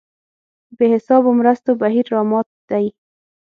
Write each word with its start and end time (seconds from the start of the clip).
بې 0.77 0.85
حسابو 0.93 1.29
مرستو 1.39 1.71
بهیر 1.81 2.05
رامات 2.13 2.47
دی. 2.69 2.85